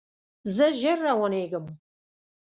[0.55, 1.65] زه ژر روانیږم